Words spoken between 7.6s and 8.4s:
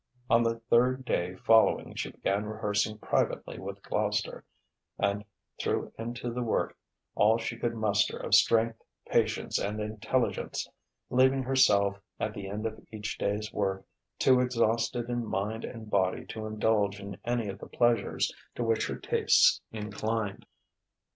muster of